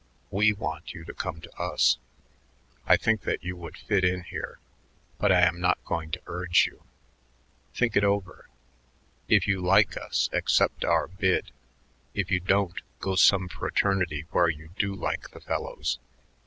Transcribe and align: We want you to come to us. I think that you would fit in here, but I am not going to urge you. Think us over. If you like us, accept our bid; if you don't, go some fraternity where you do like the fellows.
We 0.31 0.51
want 0.51 0.95
you 0.95 1.05
to 1.05 1.13
come 1.13 1.41
to 1.41 1.61
us. 1.61 1.99
I 2.87 2.97
think 2.97 3.21
that 3.21 3.43
you 3.43 3.55
would 3.57 3.77
fit 3.77 4.03
in 4.03 4.23
here, 4.23 4.57
but 5.19 5.31
I 5.31 5.41
am 5.41 5.61
not 5.61 5.77
going 5.85 6.09
to 6.09 6.21
urge 6.25 6.65
you. 6.65 6.83
Think 7.75 7.95
us 7.95 8.03
over. 8.03 8.47
If 9.27 9.47
you 9.47 9.61
like 9.61 9.95
us, 9.97 10.27
accept 10.33 10.83
our 10.83 11.05
bid; 11.07 11.51
if 12.15 12.31
you 12.31 12.39
don't, 12.39 12.81
go 12.99 13.13
some 13.13 13.47
fraternity 13.47 14.25
where 14.31 14.49
you 14.49 14.69
do 14.75 14.95
like 14.95 15.29
the 15.29 15.39
fellows. 15.39 15.99